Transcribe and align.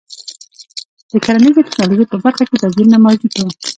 د 1.11 1.13
کرنیزې 1.25 1.61
ټکنالوژۍ 1.67 2.05
په 2.09 2.17
برخه 2.23 2.43
کې 2.49 2.59
توپیرونه 2.61 2.97
موجود 3.05 3.31
وو. 3.35 3.49